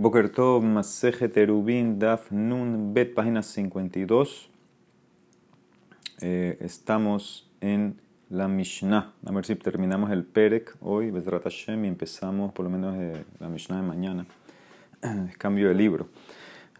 [0.00, 4.48] Boker Tov, Maseje Terubin, Daf Nun, Bet, página 52.
[6.20, 8.00] Eh, estamos en
[8.30, 9.12] la Mishnah.
[9.26, 13.24] A ver si terminamos el Perek hoy, Bezrat Hashem, y empezamos por lo menos eh,
[13.40, 14.26] la Mishnah de mañana.
[15.36, 16.06] Cambio de libro,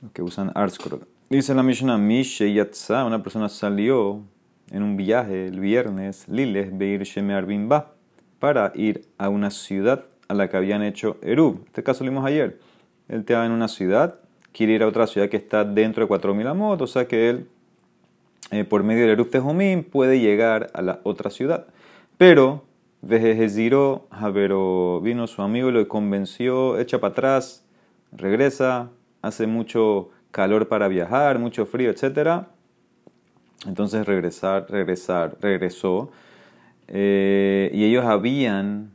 [0.00, 1.04] lo que usan Artscroll.
[1.28, 4.22] Dice la Mishnah, Mishe Yatza, una persona salió
[4.70, 7.94] en un viaje el viernes, Liles Beir Shemear Bimba,
[8.38, 11.64] para ir a una ciudad a la que habían hecho Erub.
[11.66, 12.67] Este caso lo vimos ayer.
[13.08, 14.16] Él te va en una ciudad,
[14.52, 17.48] quiere ir a otra ciudad que está dentro de 4.000 amot, o sea que él,
[18.50, 21.66] eh, por medio del Erub Tejumim, puede llegar a la otra ciudad.
[22.16, 22.64] Pero,
[23.00, 27.64] Vejeziro, Javero, vino su amigo y lo convenció, echa para atrás,
[28.12, 28.90] regresa,
[29.22, 32.46] hace mucho calor para viajar, mucho frío, etc.
[33.66, 36.10] Entonces regresar, regresar, regresó.
[36.88, 38.92] Eh, y ellos habían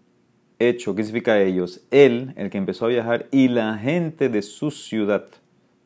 [0.70, 1.81] hecho, ¿qué significa ellos?
[1.91, 5.26] Él, el que empezó a viajar, y la gente de su ciudad.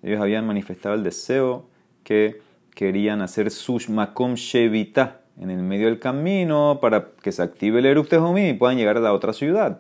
[0.03, 1.67] Ellos habían manifestado el deseo
[2.03, 2.41] que
[2.73, 7.85] querían hacer sus makom shevita en el medio del camino para que se active el
[7.85, 9.79] Erup y puedan llegar a la otra ciudad.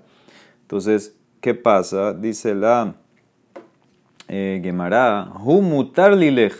[0.61, 2.13] Entonces, ¿qué pasa?
[2.13, 2.95] Dice la
[4.27, 6.55] eh, Gemara, Humutar lilech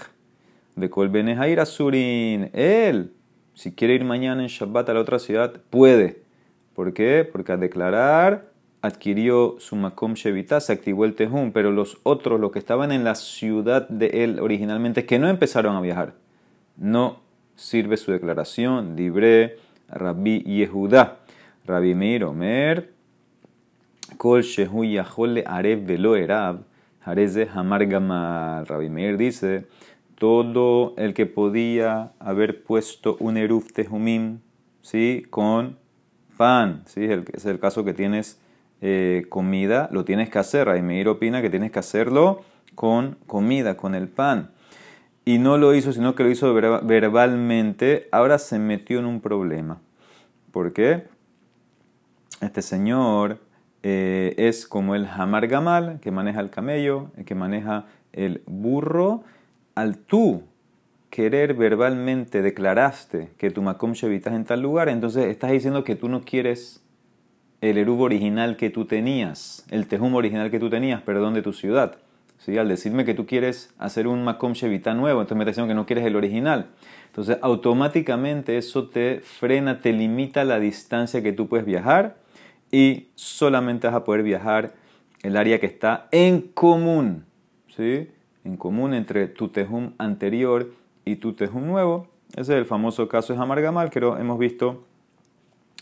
[0.75, 1.11] de Kol
[1.59, 2.49] Asurin.
[2.53, 3.13] Él,
[3.53, 6.26] si quiere ir mañana en Shabbat a la otra ciudad, puede
[6.77, 7.27] ¿Por qué?
[7.29, 8.51] Porque al declarar
[8.83, 13.03] adquirió su Makom Shevita, se activó el Tejum, pero los otros, los que estaban en
[13.03, 16.13] la ciudad de él originalmente, que no empezaron a viajar,
[16.75, 17.21] no
[17.55, 18.95] sirve su declaración.
[18.95, 19.57] Libre
[19.89, 21.17] Rabbi Yehuda,
[21.65, 22.91] Rabbi Meir Omer,
[24.17, 26.59] Kol Shehu Yahole Arev Velo Erab,
[27.01, 27.87] Hareze Hamar.
[28.67, 29.65] Rabbi Meir dice,
[30.13, 34.41] todo el que podía haber puesto un Eruf Tejumim,
[34.83, 35.25] ¿sí?
[35.31, 35.86] Con
[36.37, 37.05] pan, ¿sí?
[37.05, 38.39] es el caso que tienes
[38.79, 40.67] eh, comida, lo tienes que hacer.
[40.81, 42.43] Meir opina que tienes que hacerlo
[42.75, 44.51] con comida, con el pan.
[45.25, 48.07] Y no lo hizo, sino que lo hizo verbalmente.
[48.11, 49.81] Ahora se metió en un problema.
[50.51, 51.07] ¿Por qué?
[52.39, 53.39] Este señor
[53.83, 59.23] eh, es como el Hamar Gamal, que maneja el camello, el que maneja el burro.
[59.75, 60.43] Al tú
[61.17, 66.09] querer verbalmente declaraste que tu Makom Shevitas en tal lugar, entonces estás diciendo que tú
[66.09, 66.83] no quieres
[67.59, 71.53] el Erub original que tú tenías, el Tejum original que tú tenías, perdón, de tu
[71.53, 71.97] ciudad.
[72.37, 72.59] ¿Sí?
[72.59, 75.75] Al decirme que tú quieres hacer un Makom Shevita nuevo, entonces me estás diciendo que
[75.75, 76.67] no quieres el original.
[77.07, 82.17] Entonces automáticamente eso te frena, te limita la distancia que tú puedes viajar
[82.71, 84.75] y solamente vas a poder viajar
[85.23, 87.25] el área que está en común.
[87.75, 88.07] ¿sí?
[88.43, 90.69] En común entre tu Tejum anterior
[91.07, 92.07] y tú te un nuevo.
[92.31, 94.83] Ese es el famoso caso de Amargamal que hemos visto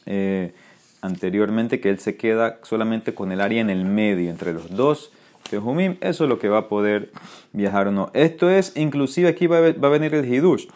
[0.05, 0.53] eh,
[1.01, 5.11] anteriormente, que él se queda solamente con el área en el medio, entre los dos
[5.49, 5.97] Tejumim.
[6.01, 7.11] Eso es lo que va a poder
[7.53, 8.11] viajar o no.
[8.13, 10.67] Esto es, inclusive aquí va a, venir el Hidush.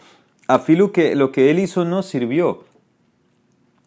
[0.48, 2.64] Afilu que lo que él hizo no sirvió.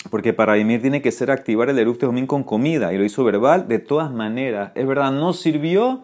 [0.10, 2.94] Porque para Emir tiene que ser activar el Eruf Tejumim con comida.
[2.94, 3.68] Y lo hizo verbal.
[3.68, 6.04] De todas maneras, es verdad, no sirvió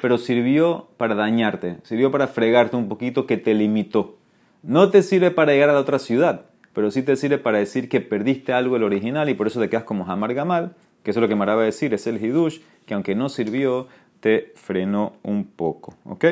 [0.00, 4.16] pero sirvió para dañarte, sirvió para fregarte un poquito que te limitó.
[4.62, 7.88] No te sirve para llegar a la otra ciudad, pero sí te sirve para decir
[7.88, 11.20] que perdiste algo el original y por eso te quedas como Hamar Gamal, que eso
[11.20, 13.88] es lo que Mara va a decir, es el Hidush, que aunque no sirvió,
[14.20, 15.94] te frenó un poco.
[16.04, 16.24] ¿Ok?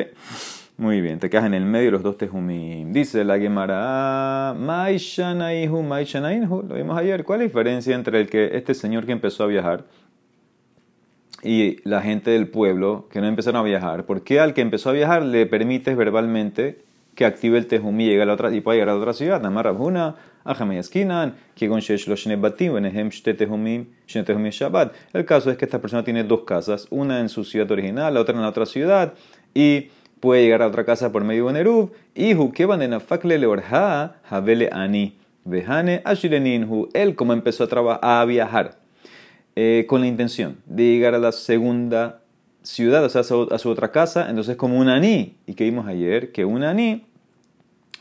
[0.77, 2.93] Muy bien, te quedas en el medio de los dos tejumim.
[2.93, 7.25] Dice la Gemara, Maishanaihu, Maishanaihu, lo vimos ayer.
[7.25, 9.83] ¿Cuál es la diferencia entre el que este señor que empezó a viajar
[11.43, 14.89] y la gente del pueblo que no empezaron a viajar, ¿por qué al que empezó
[14.89, 16.79] a viajar le permites verbalmente
[17.15, 19.13] que active el tejumí y, llegue a la otra, y pueda llegar a la otra
[19.13, 19.41] ciudad?
[19.41, 20.15] Namar Rabhuna,
[24.51, 24.93] Shabbat.
[25.13, 28.21] El caso es que esta persona tiene dos casas, una en su ciudad original, la
[28.21, 29.13] otra en la otra ciudad,
[29.53, 29.89] y
[30.19, 34.15] puede llegar a otra casa por medio de un erub, y Hukeban en Afakle Leorha,
[34.29, 37.67] Habele Ani, Vehane Ashireninhu, él como empezó
[38.01, 38.79] a, a viajar
[39.61, 42.21] eh, con la intención de llegar a la segunda
[42.63, 46.31] ciudad, o sea, a su, otra casa, entonces como un aní, y que vimos ayer,
[46.31, 47.03] que un aní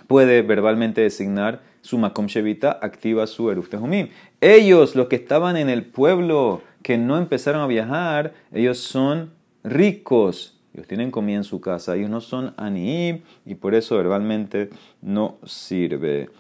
[0.06, 4.10] puede verbalmente designar su makom shevita, activa su eruftehumim.
[4.40, 9.32] Ellos, los que estaban en el pueblo, que no empezaron a viajar, ellos son
[9.64, 14.70] ricos, ellos tienen comida en su casa, ellos no son aní, y por eso verbalmente
[15.02, 16.30] no sirve.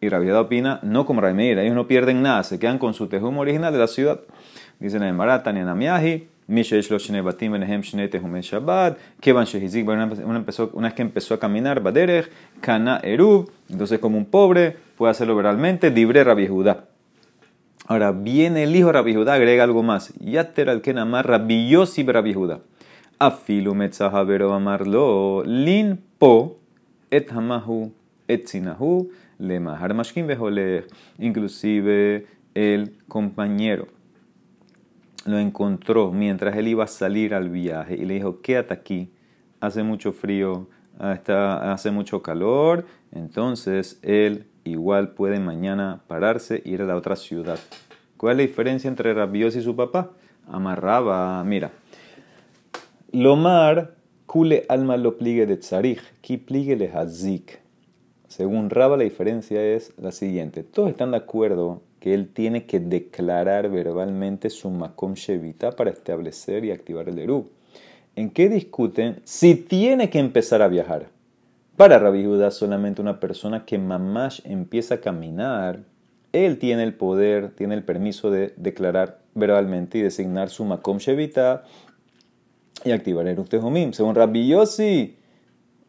[0.00, 3.38] Y Rabiada opina, no como Raimir, ellos no pierden nada, se quedan con su tejum
[3.38, 4.20] original de la ciudad.
[4.78, 9.86] Dicen en Marata, ni Anamiahi, Mishesh lo Shne Batim Benehem Shne Tehum Shabbat, Kevan Shehizik,
[9.88, 12.30] una vez que empezó a caminar, Baderech,
[12.60, 16.84] Kana Erub, entonces como un pobre, puede hacerlo verbalmente, Dibre Rabbi Judá.
[17.86, 20.14] Ahora viene el hijo Rabbi Judá, agrega algo más.
[20.20, 22.60] Yater al Kenamar Rabbi Yossi Rabbi Judá.
[23.18, 23.72] Afilu
[24.52, 26.58] amarlo, lin po,
[27.10, 27.92] et hamahu,
[28.28, 30.26] et sinahu, le mahar mashkin
[31.18, 33.86] Inclusive el compañero
[35.24, 39.12] lo encontró mientras él iba a salir al viaje y le dijo, quédate aquí,
[39.60, 40.68] hace mucho frío,
[40.98, 47.16] ah, hace mucho calor, entonces él igual puede mañana pararse e ir a la otra
[47.16, 47.58] ciudad.
[48.16, 50.10] ¿Cuál es la diferencia entre Rabios y su papá?
[50.46, 51.70] Amarraba, mira,
[53.12, 53.94] Lomar,
[54.26, 57.67] kule alma lo pligue de tzarich, ki pligue le hazik.
[58.28, 60.62] Según Raba, la diferencia es la siguiente.
[60.62, 66.64] Todos están de acuerdo que él tiene que declarar verbalmente su makom shevita para establecer
[66.64, 67.48] y activar el Eru.
[68.16, 69.20] ¿En qué discuten?
[69.24, 71.08] Si tiene que empezar a viajar.
[71.76, 75.84] Para Rabbi Judá, solamente una persona que mamash empieza a caminar,
[76.32, 81.64] él tiene el poder, tiene el permiso de declarar verbalmente y designar su makom shevita
[82.84, 83.92] y activar el Ustehomim.
[83.92, 85.17] Según Rabbi Yossi,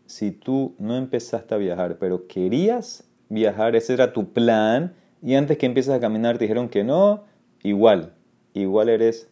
[0.09, 5.59] si tú no empezaste a viajar, pero querías viajar, ese era tu plan, y antes
[5.59, 7.25] que empieces a caminar te dijeron que no,
[7.61, 8.13] igual,
[8.55, 9.29] igual eres,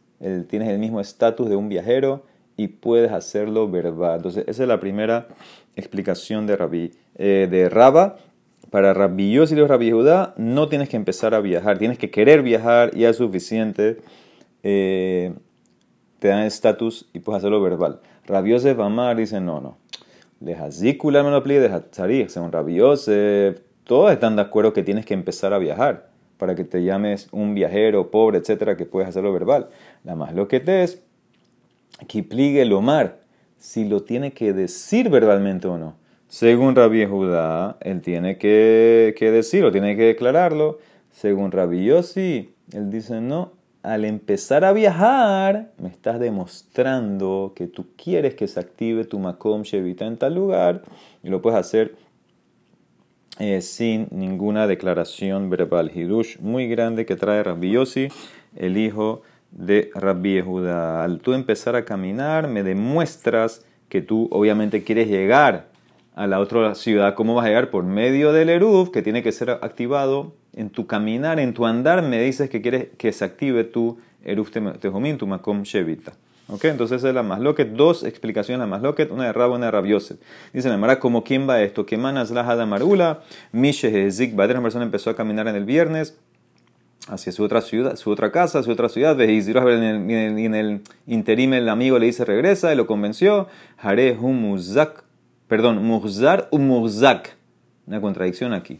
[0.48, 2.24] tienes el mismo estatus de un viajero
[2.58, 4.18] y puedes hacerlo verbal.
[4.18, 5.28] Entonces, esa es la primera
[5.76, 8.18] explicación de, Rabbi, eh, de Raba.
[8.70, 12.44] Para Rabbi Yossi y Rabbi Judá, no tienes que empezar a viajar, tienes que querer
[12.44, 13.98] viajar, y es suficiente.
[14.62, 15.34] Eh,
[16.20, 18.00] te dan estatus y puedes hacerlo verbal.
[18.28, 19.78] Rabbi Yosef Amar dice, no, no.
[20.40, 25.14] No lo aplique de Hatzarí, según Rabbi Yosef, todos están de acuerdo que tienes que
[25.14, 29.70] empezar a viajar para que te llames un viajero, pobre, etcétera, que puedes hacerlo verbal.
[30.04, 31.02] La más lo que te es
[32.08, 33.20] que pligue el Omar,
[33.58, 35.96] si lo tiene que decir verbalmente o no.
[36.28, 40.78] Según Rabbi Judá, él tiene que, que decirlo, tiene que declararlo.
[41.12, 43.54] Según Rabbi Yossi, él dice no.
[43.88, 49.62] Al empezar a viajar, me estás demostrando que tú quieres que se active tu Makom
[49.62, 50.82] Shevita en tal lugar
[51.24, 51.96] y lo puedes hacer
[53.40, 55.90] eh, sin ninguna declaración verbal.
[55.96, 58.10] Hidush muy grande que trae Rabbi Yossi,
[58.58, 61.06] el hijo de Rabbi Yehuda.
[61.06, 65.70] Al tú empezar a caminar, me demuestras que tú obviamente quieres llegar
[66.14, 67.16] a la otra ciudad.
[67.16, 67.70] ¿Cómo vas a llegar?
[67.70, 72.02] Por medio del Eruv, que tiene que ser activado en tu caminar, en tu andar.
[72.02, 74.50] Me dices que quieres que se active tu Eruv
[74.80, 76.14] Tejomin, tu Makom Shevita.
[76.50, 76.66] ¿Ok?
[76.66, 80.18] Entonces es la masloquet, dos explicaciones la masloquet, una de una de Rabiose.
[80.54, 81.86] Dice la Mara, ¿como quién va esto?
[81.86, 83.22] Que manas la marula,
[83.52, 86.18] mishe zik una persona empezó a caminar en el viernes
[87.10, 90.82] hacia su otra ciudad, su otra casa, su otra ciudad, y en el, en el
[91.06, 95.04] interim el amigo le dice regresa y lo convenció, haré humuzak,
[95.48, 97.36] perdón, muzar umuzak,
[97.86, 98.80] una contradicción aquí.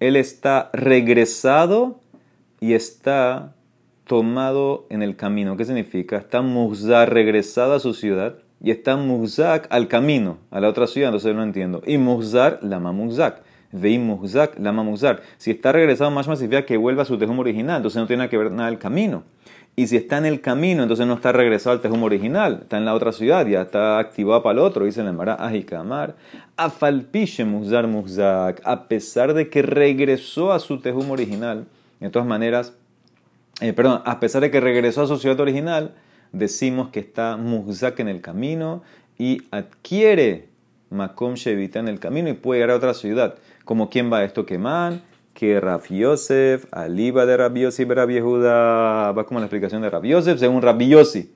[0.00, 2.00] Él está regresado
[2.60, 3.54] y está
[4.06, 5.56] tomado en el camino.
[5.56, 6.18] ¿Qué significa?
[6.18, 11.08] Está Muzak regresado a su ciudad y está Muzak al camino, a la otra ciudad,
[11.08, 11.82] entonces no entiendo.
[11.86, 13.42] Y Muzar, lama Muzak.
[13.72, 15.22] Veim Muzak, lama Muzar.
[15.38, 18.38] Si está regresado, más significa que vuelva a su tejum original, entonces no tiene que
[18.38, 19.24] ver nada el camino.
[19.78, 22.86] Y si está en el camino, entonces no está regresado al tejum original, está en
[22.86, 26.16] la otra ciudad, ya está activado para el otro, dice el Emara Ajikamar.
[26.56, 31.66] Afalpiche Muzar Muzak, a pesar de que regresó a su tejum original,
[32.00, 32.72] de todas maneras,
[33.60, 35.94] eh, perdón, a pesar de que regresó a su ciudad original,
[36.32, 38.82] decimos que está Muzak en el camino
[39.18, 40.48] y adquiere
[40.88, 43.34] Makom Shevita en el camino y puede llegar a otra ciudad.
[43.66, 45.02] Como quién va esto que man,
[45.36, 50.08] que Rav Yosef, Aliba de Rabbi Yosef, Rabbi Yehuda, va como la explicación de Rabbi
[50.08, 51.30] Yosef, según Rabbi Yossi,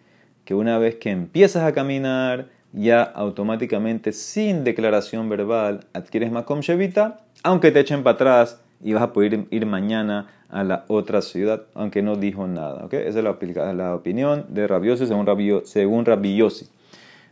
[0.47, 7.21] que una vez que empiezas a caminar, ya automáticamente, sin declaración verbal, adquieres Makom Shevita,
[7.43, 11.65] aunque te echen para atrás y vas a poder ir mañana a la otra ciudad,
[11.75, 12.87] aunque no dijo nada.
[12.87, 13.01] ¿okay?
[13.07, 16.07] Esa es la, la opinión de Rabiosi según, Rabio, según.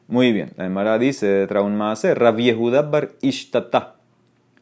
[0.06, 3.97] Muy bien, la Emara dice, trae un más, Rabbi Yehuda bar Ishtata.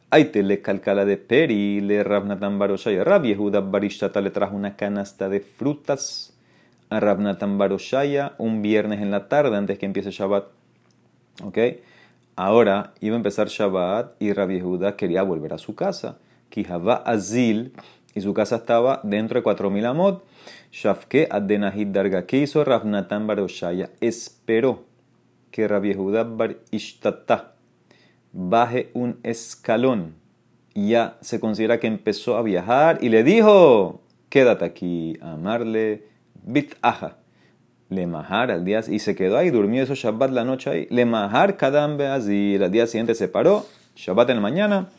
[0.09, 3.03] Te le calcala de Peri, le Rabnatan Baroshaya.
[3.03, 6.33] Rabbi Yehuda bar Ishtata le trajo una canasta de frutas
[6.89, 10.45] a Rabnatan Baroshaya un viernes en la tarde antes que empiece Shabbat.
[11.43, 11.57] ¿Ok?
[12.35, 16.17] Ahora iba a empezar Shabbat y Rabbi Yehuda quería volver a su casa.
[16.49, 17.73] Kijava Azil
[18.15, 20.23] y su casa estaba dentro de 4.000 amot.
[20.71, 22.25] Shafke Adenahid Darga.
[22.25, 23.89] ¿Qué hizo Ravnatan Baroshaya?
[23.99, 24.85] Esperó
[25.51, 27.56] que Rabbi Yehuda Bar Ishtata
[28.37, 30.13] baje un escalón.
[30.75, 36.03] Ya se considera que empezó a viajar y le dijo: Quédate aquí, amarle,
[36.43, 37.17] bit aja.
[37.89, 40.87] Le mahar al día y se quedó ahí, durmió eso Shabbat la noche ahí.
[40.89, 43.65] Le mahar kadam y al día siguiente se paró,
[43.95, 44.89] Shabbat en la mañana,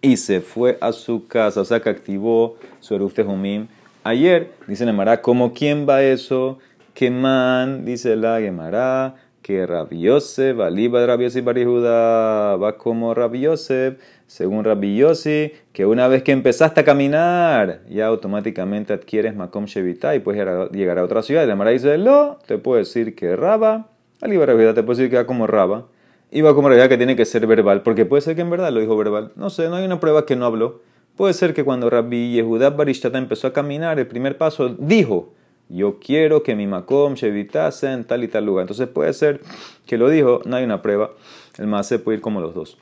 [0.00, 3.66] y se fue a su casa, o sea que activó su Eruf Tejumim.
[4.04, 6.60] Ayer, dice Gemara, ¿cómo quién va eso?
[6.94, 7.84] ¿Qué man?
[7.84, 13.98] Dice la Gemara, que Rabbi Yosef, Aliba de Rabbi Yosef Barijuda, va como Rabbi Yosef,
[14.26, 20.14] según Rabbi Yossi, que una vez que empezaste a caminar, ya automáticamente adquieres Makom Shevita
[20.14, 21.44] y puedes llegar a, otra ciudad.
[21.44, 23.88] Y la Mara dice, lo, te puedo decir que Raba,
[24.22, 25.86] Aliba Rabbi te puedo decir que va como Raba,
[26.30, 28.72] y va como Rabbi que tiene que ser verbal, porque puede ser que en verdad
[28.72, 29.32] lo dijo verbal.
[29.36, 30.80] No sé, no hay una prueba que no habló.
[31.16, 35.34] Puede ser que cuando Rabbi Yehuda Barishtata empezó a caminar, el primer paso dijo,
[35.72, 38.64] yo quiero que mi Makom Shevita sea en tal y tal lugar.
[38.64, 39.40] Entonces puede ser
[39.86, 41.12] que lo dijo, no hay una prueba.
[41.58, 42.78] El más se puede ir como los dos.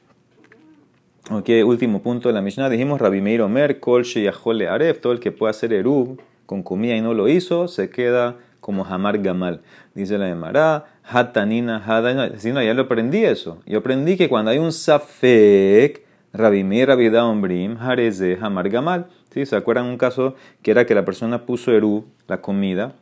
[1.30, 2.68] Ok, último punto de la Mishnah.
[2.68, 7.00] Dijimos Rabbi Meir Omer, Kol Sheyahole Aref, el que puede hacer Erub con comida y
[7.00, 9.60] no lo hizo, se queda como Hamar Gamal.
[9.94, 12.38] Dice la Emara, Hatanina Hadana.
[12.38, 13.58] Si no, ya lo aprendí eso.
[13.66, 19.06] Yo aprendí que cuando hay un Safek, Rabbi Meir, Rabbi Daombrim, Hareze, Hamar Gamal.
[19.32, 19.46] ¿Sí?
[19.46, 22.94] ¿Se acuerdan un caso que era que la persona puso Erub, la comida,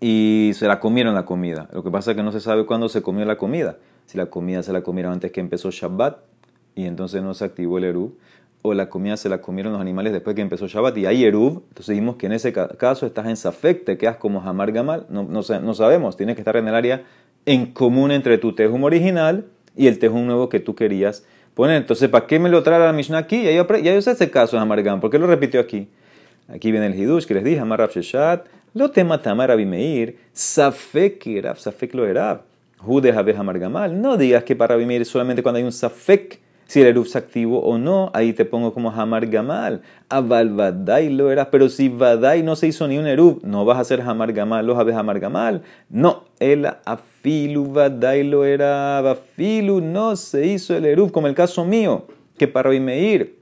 [0.00, 1.68] y se la comieron la comida?
[1.72, 3.76] Lo que pasa es que no se sabe cuándo se comió la comida.
[4.06, 6.18] Si la comida se la comieron antes que empezó Shabbat,
[6.74, 8.16] y entonces no se activó el Erub,
[8.62, 11.64] o la comida se la comieron los animales después que empezó Shabbat y hay Erub,
[11.68, 15.22] entonces dijimos que en ese caso estás en Safek, te quedas como Hamar Gamal, no,
[15.22, 17.04] no, no sabemos, tienes que estar en el área
[17.44, 21.24] en común entre tu Tejum original y el Tejum nuevo que tú querías
[21.56, 21.78] poner.
[21.78, 23.42] Entonces, ¿para qué me lo trae la Mishnah aquí?
[23.42, 25.88] Ya yo, ya yo sé ese caso de Hamar Gamal, ¿por qué lo repitió aquí?
[26.48, 31.26] Aquí viene el Hidush que les dije, Hamar Rav Sheshat, lo tema Tamar Abimeir, Safek
[31.26, 32.42] Erab, Safek lo Erab,
[32.78, 34.00] Jude Hamar Gamal.
[34.00, 37.60] No digas que para Abimeir solamente cuando hay un Safek si el Eruv se activo
[37.60, 39.82] o no, ahí te pongo como Hamar Gamal.
[40.08, 43.78] Aval Vadai lo era, pero si Vadai no se hizo ni un Eruv, no vas
[43.78, 45.62] a hacer Hamar Gamal, lo sabes Hamar Gamal.
[45.88, 51.64] No, el Afilu Vadai lo era, Afilu no se hizo el Eruv, como el caso
[51.64, 52.06] mío,
[52.36, 53.38] que para ir,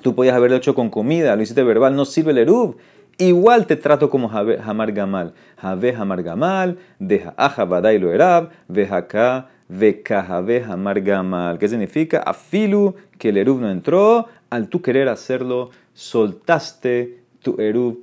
[0.00, 2.76] tú podías haberlo hecho con comida, lo hiciste verbal, no sirve el Eruv.
[3.18, 5.32] Igual te trato como Hamar Gamal.
[5.56, 9.48] Jave Hamar Gamal, deja Aja Vadai lo era, veja acá.
[9.68, 12.20] Vekajabe Hamar ¿Qué significa?
[12.20, 17.98] Afilu, que el Eruv no entró, al tú querer hacerlo, soltaste tu Eruv,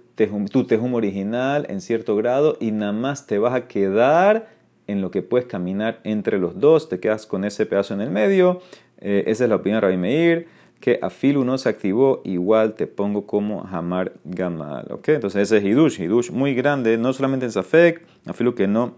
[0.52, 4.50] tu Tejum original en cierto grado y nada más te vas a quedar
[4.88, 8.10] en lo que puedes caminar entre los dos, te quedas con ese pedazo en el
[8.10, 8.62] medio.
[9.00, 10.48] Eh, esa es la opinión de Rabbi Meir,
[10.80, 14.92] que Afilu no se activó, igual te pongo como Hamar Gamal.
[14.92, 15.10] ¿ok?
[15.10, 18.96] Entonces ese es Hidush, Hidush muy grande, no solamente en Safek, Afilu que no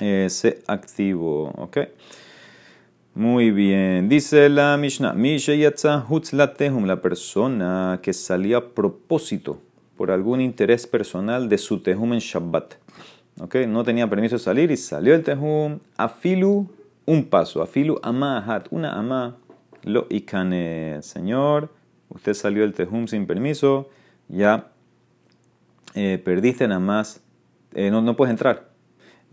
[0.00, 1.50] eh, se activó.
[1.56, 1.78] ¿Ok?
[3.14, 4.08] Muy bien.
[4.08, 5.14] Dice la Mishnah.
[5.14, 9.60] La persona que salió a propósito
[9.96, 12.74] por algún interés personal de su tehum en Shabbat.
[13.40, 13.54] ¿Ok?
[13.68, 15.78] No tenía permiso de salir y salió el tehum.
[15.96, 16.68] Afilu,
[17.06, 17.62] un paso.
[17.62, 19.36] Afilu amahat, una ama.
[19.84, 20.98] Lo ikane.
[21.02, 21.70] Señor,
[22.08, 23.90] usted salió del tehum sin permiso.
[24.28, 24.72] Ya
[25.94, 27.20] eh, perdiste nada más.
[27.74, 28.73] Eh, no, no puedes entrar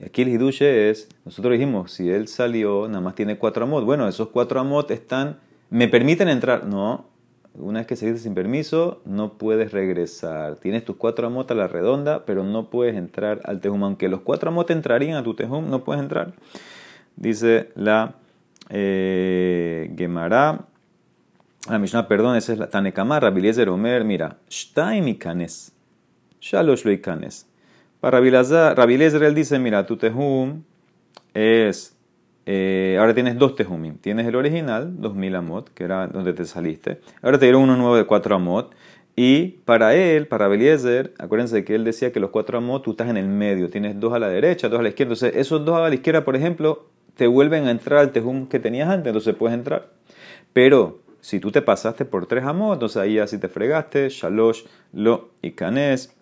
[0.05, 3.86] Aquí el hiduche es, nosotros dijimos, si él salió, nada más tiene cuatro amot.
[3.86, 5.39] Bueno, esos cuatro amot están,
[5.70, 6.65] me permiten entrar.
[6.65, 7.05] No,
[7.53, 10.55] una vez que saliste sin permiso, no puedes regresar.
[10.55, 13.84] Tienes tus cuatro amot a la redonda, pero no puedes entrar al tejum.
[13.84, 16.34] Aunque los cuatro amot entrarían a tu tejum, no puedes entrar.
[17.15, 18.15] Dice la
[18.70, 20.65] eh, Gemara.
[21.70, 25.74] La Mishnah, perdón, esa es la Tanekama, Rabiliezer Omer, mira, Shtaim y Kanes,
[26.39, 27.46] Shalosh lo Kanes.
[28.01, 30.63] Para Rabbi él dice, mira, tu tejum
[31.36, 31.96] es,
[32.48, 33.98] eh, ahora tienes dos tejumim.
[34.00, 37.00] Tienes el original, 2000 amot, que era donde te saliste.
[37.22, 38.74] Ahora te dieron uno nuevo de 4 amot.
[39.15, 43.08] Y para él, para Beliezer, acuérdense que él decía que los 4 amot tú estás
[43.08, 43.70] en el medio.
[43.70, 45.13] Tienes dos a la derecha, dos a la izquierda.
[45.13, 48.58] Entonces, esos dos a la izquierda, por ejemplo, te vuelven a entrar al tejum que
[48.58, 49.12] tenías antes.
[49.12, 49.89] Entonces puedes entrar.
[50.53, 54.10] Pero si tú te pasaste por 3 amot, entonces ahí así te fregaste.
[54.10, 56.15] Shalosh, lo y canes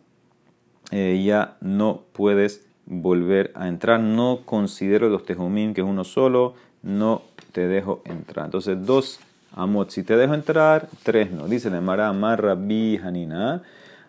[0.92, 4.00] eh, ya no puedes volver a entrar.
[4.00, 8.46] No considero los tejumim, que es uno solo, no te dejo entrar.
[8.46, 9.20] Entonces, dos
[9.54, 11.48] amot, si te dejo entrar, tres no.
[11.48, 13.64] Dice la Mara Marra Bi Hanina,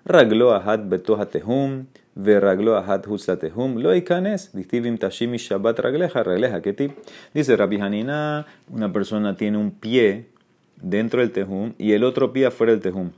[0.04, 3.02] Raglo Ahad Betoha Tehum, Verraglo Ahad
[3.38, 6.92] Tehum, Lo Ikanes, Distivim Tashimi Shabbat Ragleja, Ragleja Ketip.
[7.34, 10.26] Dice Rabbi Hanina, una persona tiene un pie
[10.80, 13.10] dentro del Tehum y el otro pie afuera del Tehum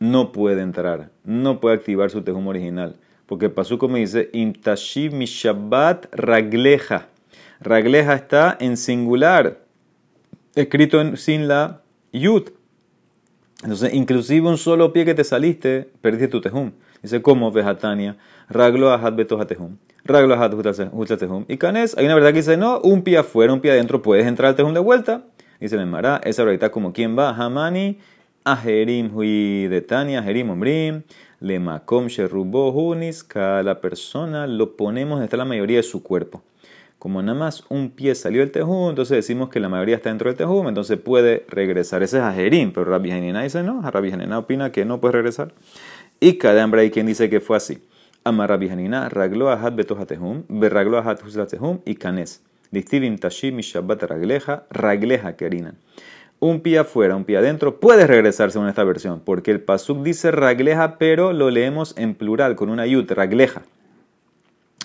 [0.00, 2.96] no puede entrar, no puede activar su tejum original.
[3.26, 7.06] Porque pasó como dice, Imtashiv Mishabat Ragleja.
[7.60, 9.60] Ragleja está en singular,
[10.56, 12.48] escrito sin la yud.
[13.62, 16.72] Entonces, inclusive un solo pie que te saliste, perdiste tu tejum.
[17.02, 18.16] Dice, ¿cómo vejatania?
[18.48, 19.14] Raglo ahad
[19.46, 19.76] tejum.
[20.04, 20.50] Raglo ahad
[21.18, 21.44] tejum.
[21.46, 24.26] Y canes, hay una verdad que dice, no, un pie afuera, un pie adentro, puedes
[24.26, 25.24] entrar al tejum de vuelta.
[25.60, 27.98] Dice el esa verdad como quién va, Hamani
[28.44, 31.02] Ajerim hui de Tania, Ajerim Omrim,
[31.40, 33.62] le makom sherubo huniska.
[33.62, 36.42] La persona lo ponemos está la mayoría de su cuerpo.
[36.98, 40.30] Como nada más un pie salió del tejum, entonces decimos que la mayoría está dentro
[40.30, 42.02] del tejum, entonces puede regresar.
[42.02, 43.82] Ese es Ajerim, pero Rabbi Hanina dice no.
[43.82, 45.52] Rabbi Hanina opina que no puede regresar.
[46.18, 47.78] Y cada hambre hay quien dice que fue así.
[48.24, 52.42] Ama Rabbi Hanina, raglo ahat betohatehum, berraglo ahat huslatehum y canes.
[52.70, 55.76] Dictivim tashim y shabbat ragleja, ragleja querinan.
[56.40, 60.30] Un pie afuera, un pie adentro, puede regresar según esta versión, porque el pasuk dice
[60.30, 63.62] ragleja, pero lo leemos en plural, con una yut, ragleja.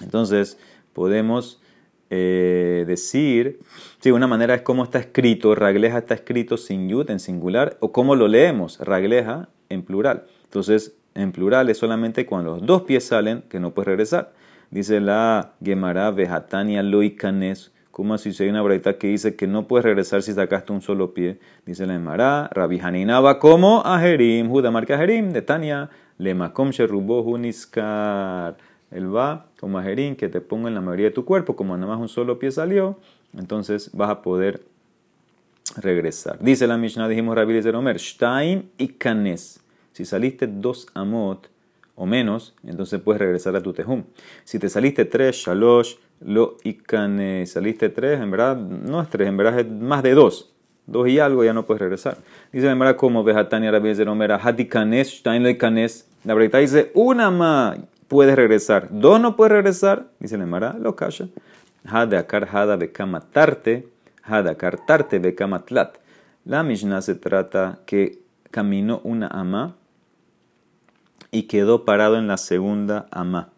[0.02, 0.58] Entonces,
[0.92, 1.62] podemos
[2.10, 3.60] eh, decir,
[4.00, 7.94] sí, una manera es cómo está escrito, ragleja está escrito sin yud en singular, o
[7.94, 10.26] cómo lo leemos, ragleja en plural.
[10.44, 14.34] Entonces, en plural es solamente cuando los dos pies salen que no puedes regresar.
[14.70, 19.86] Dice la Gemara Vejatania Loikanes, como si hay una braita que dice que no puedes
[19.86, 21.40] regresar si sacaste un solo pie.
[21.66, 27.22] Dice la Gemara, Rabbi Hanina va como Ajerim, Judá marca Ajerim, de Tania, Lemakom Sherubo
[27.22, 28.58] Huniskar.
[28.92, 31.94] Él va como Ajerim, que te ponga en la mayoría de tu cuerpo, como nada
[31.94, 33.00] más un solo pie salió,
[33.34, 34.62] entonces vas a poder
[35.78, 36.38] regresar.
[36.42, 39.62] Dice la Mishnah, dijimos Rabbi Omer, Shtaim y Kanes.
[39.94, 41.48] Si saliste dos amot
[41.96, 44.04] o menos, entonces puedes regresar a tu tejum.
[44.44, 47.52] Si te saliste tres, shalosh, lo y Kanes.
[47.52, 50.52] Saliste tres, en verdad no es tres, en verdad es más de dos.
[50.88, 52.18] Dos y algo ya no puedes regresar.
[52.52, 56.08] Dice en verdad como Vejatania Rabbi Omer, Hati Kanes, Shtaim lo y Kanes.
[56.24, 58.90] La verdad dice una más puedes regresar.
[58.92, 61.28] Dos no puedes regresar, dice la Mara, lo calla.
[61.88, 63.88] Hada akar hada bekamatarte,
[64.24, 65.98] hada tarte bekamatlat.
[66.46, 68.20] La Mishnah se trata que
[68.52, 69.75] caminó una ama
[71.36, 73.50] y quedó parado en la segunda ama.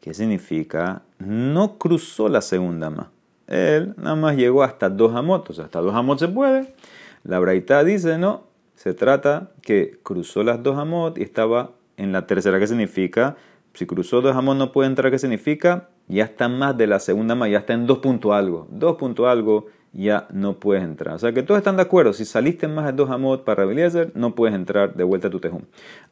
[0.00, 1.02] ¿Qué significa?
[1.20, 3.12] No cruzó la segunda ama.
[3.46, 5.60] Él nada más llegó hasta dos amotos.
[5.60, 6.74] Hasta dos amot se puede.
[7.22, 8.42] La Braita dice, no,
[8.74, 12.58] se trata que cruzó las dos amot y estaba en la tercera.
[12.58, 13.36] ¿Qué significa?
[13.74, 15.88] Si cruzó dos amos no puede entrar, ¿qué significa?
[16.08, 18.66] Ya está más de la segunda más, ya está en dos punto algo.
[18.72, 21.14] Dos punto algo ya no puedes entrar.
[21.14, 22.12] O sea que todos están de acuerdo.
[22.12, 25.40] Si saliste más de dos amot para Rabiliezer, no puedes entrar de vuelta a tu
[25.40, 25.62] tejum.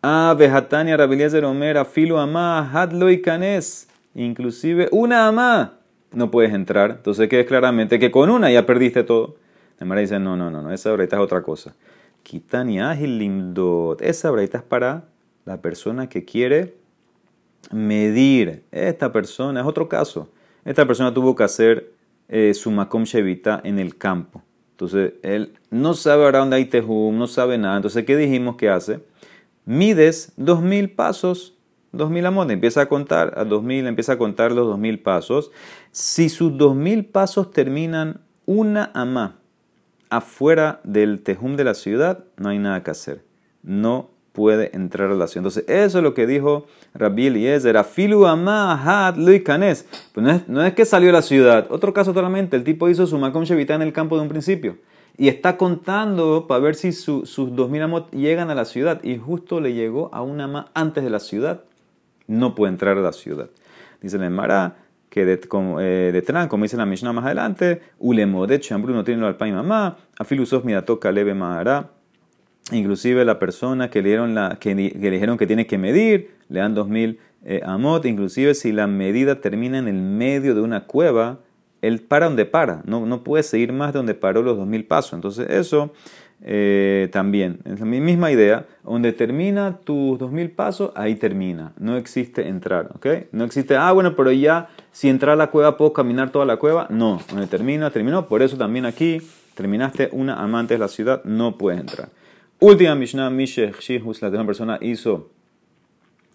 [0.02, 3.88] Ah, Bejatania, Rabiliezer, Omer, Filo, Amá, Hadlo y Canes.
[4.14, 5.74] Inclusive una amá
[6.12, 6.90] no puedes entrar.
[6.90, 9.36] Entonces queda claramente que con una ya perdiste todo.
[9.78, 11.74] La dice, no, no, no, no, esa breita es otra cosa.
[12.24, 14.02] Kitania limdot.
[14.02, 15.04] Esa breita es para
[15.44, 16.74] la persona que quiere
[17.70, 18.64] medir.
[18.72, 20.28] Esta persona, es otro caso.
[20.64, 21.92] Esta persona tuvo que hacer
[22.28, 24.42] eh, su makom shevita en el campo.
[24.72, 27.76] Entonces, él no sabe ahora dónde hay tejum, no sabe nada.
[27.76, 29.00] Entonces, ¿qué dijimos que hace?
[29.64, 31.58] Mides dos mil pasos,
[31.90, 32.50] dos mil amot.
[32.50, 35.50] Empieza a contar a dos mil, empieza a contar los dos mil pasos.
[35.90, 39.40] Si sus dos mil pasos terminan una amá
[40.10, 43.24] afuera del tejum de la ciudad, no hay nada que hacer.
[43.62, 45.48] No puede entrar a la ciudad.
[45.48, 47.76] Entonces, eso es lo que dijo Rabbi Eliezer.
[47.76, 49.84] Afilu amahat luikanes.
[50.12, 51.66] Pues no es, no es que salió a la ciudad.
[51.70, 52.54] Otro caso totalmente.
[52.56, 54.76] El tipo hizo su makom shevita en el campo de un principio.
[55.16, 59.02] Y está contando para ver si sus dos mil amot llegan a la ciudad.
[59.02, 61.64] Y justo le llegó a una más antes de la ciudad.
[62.28, 63.50] No puede entrar a la ciudad.
[64.00, 64.76] Dice el Mara
[65.10, 69.02] que de, como, eh, de Tran, como dice la Mishnah más adelante, Ulemodet Shambru no
[69.02, 71.90] tiene al país mamá, Afilu Sof Midatoka Leve Mahara,
[72.70, 76.60] Inclusive la persona que le, dieron la, que, que dijeron que tiene que medir, le
[76.60, 78.04] dan 2000 eh, amot.
[78.04, 81.38] Inclusive si la medida termina en el medio de una cueva,
[81.80, 82.82] él para donde para.
[82.84, 85.14] No, no puede seguir más de donde paró los 2000 pasos.
[85.14, 85.92] Entonces eso
[86.42, 88.66] eh, también es la misma idea.
[88.84, 91.72] Donde termina tus 2000 pasos, ahí termina.
[91.78, 92.90] No existe entrar.
[92.94, 93.06] ¿ok?
[93.32, 96.56] No existe, ah, bueno, pero ya si entrar a la cueva puedo caminar toda la
[96.56, 96.86] cueva.
[96.90, 98.26] No, donde termina, terminó.
[98.26, 99.22] Por eso también aquí
[99.54, 102.08] terminaste una amante de la ciudad, no puedes entrar.
[102.60, 105.30] Última Mishnah, Mishech Shihus, la que una persona hizo,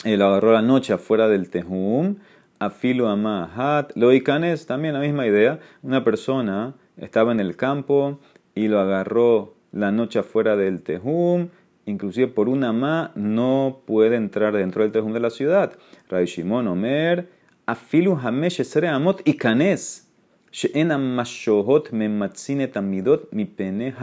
[0.06, 2.16] eh, lo agarró la noche afuera del Tehum,
[2.60, 8.20] Afilu Amahat, Loikanes, también la misma idea, una persona estaba en el campo
[8.56, 11.50] y lo agarró la noche afuera del Tehum,
[11.86, 15.74] inclusive por una ma no puede entrar dentro del Tehum de la ciudad.
[16.08, 17.28] Rai Shimon Omer,
[17.66, 20.10] Afilu Hamesh Amot y Canes.
[20.54, 23.94] She'en Amashohot Mematzine Tamidot mi pene.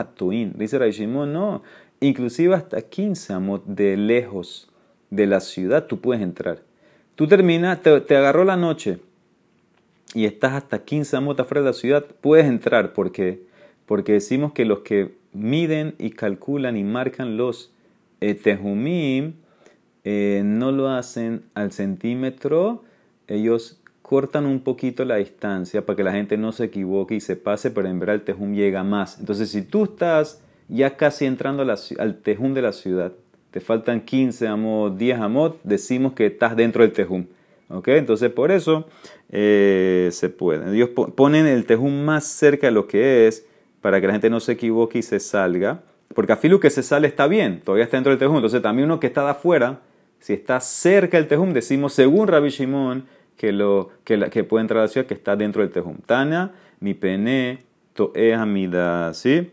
[0.56, 1.62] Dice Rai Shimon, no,
[2.00, 4.70] inclusive hasta 15 amot de lejos
[5.10, 6.62] de la ciudad, tú puedes entrar.
[7.14, 8.98] Tú terminas, te, agarró la noche
[10.14, 12.92] y estás hasta 15 amot afuera de la ciudad, puedes entrar.
[12.92, 13.42] ¿Por qué?
[13.86, 17.72] Porque decimos que los que miden y calculan y marcan los
[18.20, 19.34] eh, tejumim
[20.04, 22.84] eh, no lo hacen al centímetro,
[23.28, 27.36] ellos cortan un poquito la distancia para que la gente no se equivoque y se
[27.36, 29.20] pase, pero en verdad el tejum llega más.
[29.20, 31.64] Entonces, si tú estás ya casi entrando
[31.98, 33.12] al tejún de la ciudad,
[33.50, 37.26] te faltan 15 amot, 10 amot, decimos que estás dentro del tejum.
[37.68, 37.88] ¿Ok?
[37.88, 38.88] Entonces por eso
[39.30, 40.74] eh, se puede.
[40.74, 43.46] Ellos ponen el tejum más cerca de lo que es
[43.80, 45.82] para que la gente no se equivoque y se salga.
[46.14, 48.36] Porque a filu que se sale está bien, todavía está dentro del tejum.
[48.36, 49.80] Entonces también uno que está de afuera,
[50.18, 53.06] si está cerca del tejum, decimos según Rabbi Shimon
[53.36, 55.96] que, lo, que, la, puede entrar a la ciudad que está dentro del tejum.
[56.04, 57.60] Tana, mi pene,
[57.94, 59.50] to'e hamida, ¿sí?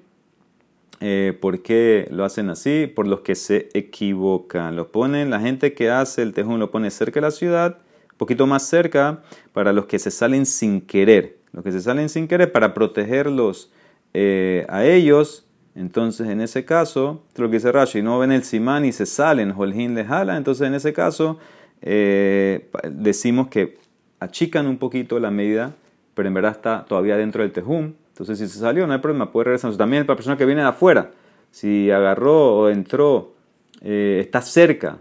[1.00, 2.88] Eh, ¿Por qué lo hacen así?
[2.88, 4.76] Por los que se equivocan.
[4.76, 7.78] Lo ponen, la gente que hace el tejum lo pone cerca de la ciudad,
[8.12, 9.22] un poquito más cerca,
[9.54, 11.38] para los que se salen sin querer.
[11.52, 13.72] Los que se salen sin querer para protegerlos
[14.14, 15.46] eh, a ellos.
[15.76, 19.54] Entonces, en ese caso, lo que dice Rashi, no ven el simán y se salen,
[19.56, 20.36] Holhin le jala.
[20.36, 21.38] Entonces, en ese caso,
[21.84, 23.78] eh, decimos que
[24.20, 25.76] achican un poquito la medida,
[26.16, 29.32] pero en verdad está todavía dentro del tejum entonces, si se salió, no hay problema,
[29.32, 29.76] puede regresar.
[29.78, 31.12] también para la persona que viene de afuera,
[31.52, 33.36] si agarró o entró,
[33.82, 34.98] eh, está cerca,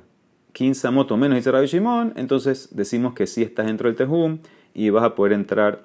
[0.52, 4.40] 15 moto menos, dice Rabbi Shimon, entonces decimos que sí estás dentro del Tejum
[4.74, 5.80] y vas a poder entrar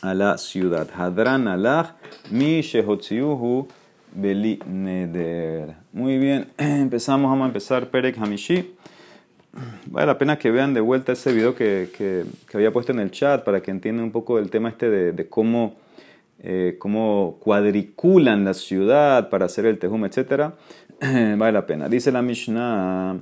[0.00, 0.88] a la ciudad.
[0.92, 1.90] Hadran alach
[2.32, 3.68] mi shehotziuhu
[4.12, 5.76] beli neder.
[5.92, 8.74] Muy bien, empezamos, vamos a empezar Perek Hamishi.
[9.86, 13.12] Vale la pena que vean de vuelta ese video que, que, había puesto en el
[13.12, 15.81] chat para que entiendan un poco el tema este de, de cómo
[16.44, 20.54] eh, cómo cuadriculan la ciudad para hacer el tejum, etc.
[21.00, 21.88] vale la pena.
[21.88, 23.20] Dice la Mishnah,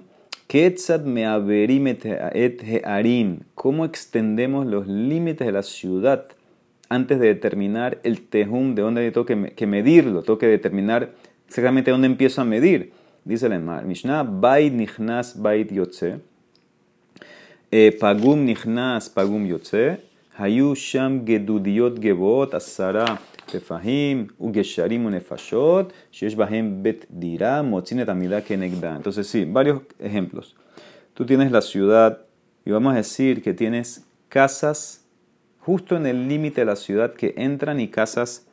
[3.54, 6.28] ¿cómo extendemos los límites de la ciudad
[6.88, 10.22] antes de determinar el tejum, de dónde tengo que, medirlo?
[10.22, 11.10] Tengo que determinar
[11.46, 12.92] exactamente dónde empiezo a medir.
[13.24, 16.20] Dice la Mishnah, Bait nichnas bait yotze,
[17.70, 20.00] eh, pagum nichnas pagum yotze,
[20.40, 28.96] Hayusham Gedudiot Gebot Asara Tefahim Ugesharim Unefashot Shesh Bahem Bet Dira Motzine Tamida Kenegda.
[28.96, 30.56] Entonces, sí, varios ejemplos.
[31.12, 32.22] Tú tienes la ciudad
[32.64, 35.04] y vamos a decir que tienes casas
[35.58, 38.46] justo en el límite de la ciudad que entran y casas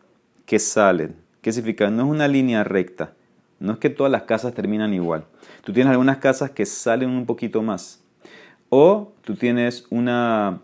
[0.45, 1.15] que salen.
[1.41, 1.89] ¿Qué significa?
[1.89, 3.13] No es una línea recta.
[3.61, 5.23] No es que todas las casas terminan igual.
[5.63, 8.03] Tú tienes algunas casas que salen un poquito más.
[8.67, 10.59] O tú tienes una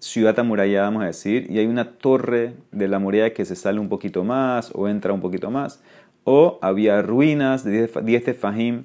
[0.00, 3.78] ciudad amurallada, vamos a decir, y hay una torre de la muralla que se sale
[3.78, 5.80] un poquito más o entra un poquito más,
[6.24, 8.84] o había ruinas de 10 tefajim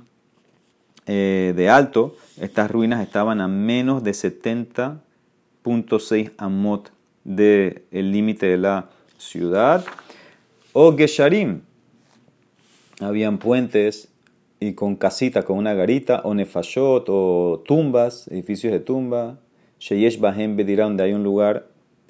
[1.08, 6.92] eh, de alto, estas ruinas estaban a menos de 70.6 amot
[7.24, 9.86] del límite de la ciudad,
[10.74, 11.62] o gesharim,
[13.00, 14.10] habían puentes
[14.60, 19.38] y con casita, con una garita, o nefashot, o tumbas, edificios de tumba,
[19.80, 21.68] Sheyesh Bahem Bedirá, donde hay un lugar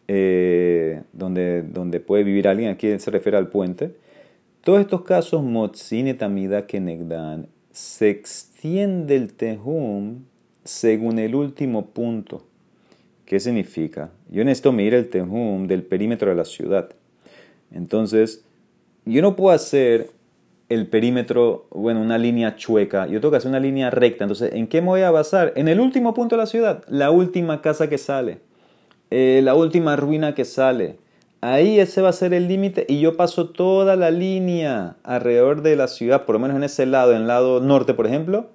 [0.07, 3.95] eh, donde, donde puede vivir alguien, aquí se refiere al puente.
[4.63, 10.23] Todos estos casos, Motzine Tamida Kenegdan, se extiende el Tehum
[10.63, 12.43] según el último punto.
[13.25, 14.11] ¿Qué significa?
[14.29, 16.89] Yo necesito medir el Tehum del perímetro de la ciudad.
[17.71, 18.43] Entonces,
[19.05, 20.09] yo no puedo hacer
[20.69, 24.23] el perímetro, bueno, una línea chueca, yo tengo que hacer una línea recta.
[24.23, 25.53] Entonces, ¿en qué me voy a basar?
[25.55, 28.39] En el último punto de la ciudad, la última casa que sale,
[29.11, 30.97] eh, la última ruina que sale.
[31.41, 35.75] Ahí ese va a ser el límite y yo paso toda la línea alrededor de
[35.75, 38.49] la ciudad, por lo menos en ese lado, en el lado norte, por ejemplo,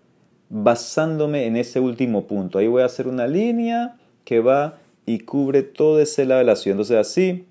[0.48, 2.58] basándome en ese último punto.
[2.58, 6.56] Ahí voy a hacer una línea que va y cubre todo ese lado de la
[6.56, 6.74] ciudad.
[6.74, 7.46] Entonces, así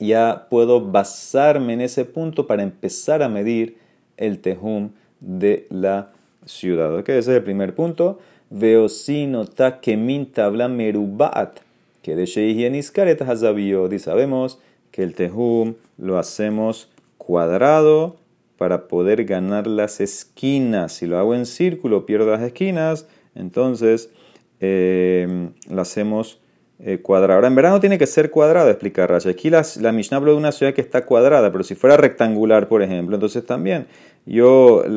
[0.00, 3.76] ya puedo basarme en ese punto para empezar a medir
[4.16, 6.12] el tejum de la
[6.46, 6.96] ciudad.
[6.96, 7.10] ¿Ok?
[7.10, 8.18] Ese es el primer punto.
[8.48, 8.86] Veo
[9.54, 11.60] ta kemin tabla merubat,
[12.02, 13.92] que de Sheihieniscaret hazabiyod.
[13.92, 14.58] Y sabemos
[14.90, 18.16] que el tejum lo hacemos cuadrado
[18.56, 20.92] para poder ganar las esquinas.
[20.94, 23.06] Si lo hago en círculo, pierdo las esquinas.
[23.34, 24.10] Entonces,
[24.60, 26.40] eh, lo hacemos
[26.82, 27.34] eh, cuadrado.
[27.34, 29.28] Ahora, en verano tiene que ser cuadrado, explica Rashi.
[29.28, 32.68] Aquí la, la Mishnah habla de una ciudad que está cuadrada, pero si fuera rectangular,
[32.68, 33.86] por ejemplo, entonces también
[34.26, 34.92] yo el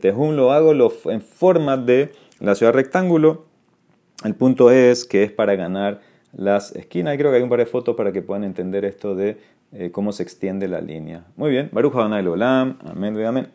[0.00, 0.72] tejún lo hago
[1.10, 3.44] en forma de la ciudad rectángulo.
[4.24, 6.00] El punto es que es para ganar
[6.32, 7.14] las esquinas.
[7.14, 9.36] Y creo que hay un par de fotos para que puedan entender esto de
[9.72, 11.24] eh, cómo se extiende la línea.
[11.36, 13.44] Muy bien, Baruch Adonai Olam, amén, amén.